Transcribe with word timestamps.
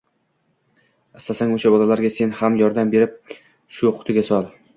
Istasang 1.19 1.53
oʻsha 1.57 1.71
bolalarga 1.75 2.11
sen 2.15 2.33
ham 2.41 2.57
yordam 2.63 2.95
berib 2.97 3.37
shu 3.79 3.95
qutiga 4.01 4.27
sol. 4.33 4.51